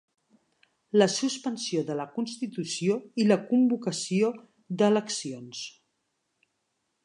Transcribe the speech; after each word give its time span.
La 1.01 1.07
suspensió 1.15 1.83
de 1.89 1.97
la 1.99 2.07
Constitució 2.15 2.97
i 3.25 3.27
la 3.33 3.39
convocació 3.53 4.33
d'eleccions. 4.81 5.65